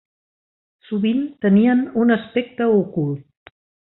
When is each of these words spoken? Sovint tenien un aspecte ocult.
Sovint 0.91 1.19
tenien 1.45 1.83
un 2.05 2.15
aspecte 2.17 2.71
ocult. 2.81 3.55